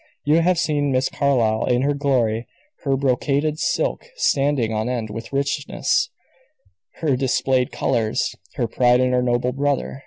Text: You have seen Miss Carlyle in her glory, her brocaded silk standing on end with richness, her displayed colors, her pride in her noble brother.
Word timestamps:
You 0.25 0.41
have 0.41 0.57
seen 0.57 0.91
Miss 0.91 1.09
Carlyle 1.09 1.65
in 1.65 1.83
her 1.83 1.93
glory, 1.93 2.47
her 2.85 2.97
brocaded 2.97 3.59
silk 3.59 4.09
standing 4.15 4.73
on 4.73 4.89
end 4.89 5.11
with 5.11 5.31
richness, 5.31 6.09
her 7.01 7.15
displayed 7.15 7.71
colors, 7.71 8.33
her 8.55 8.65
pride 8.65 8.99
in 8.99 9.11
her 9.11 9.21
noble 9.21 9.51
brother. 9.51 9.99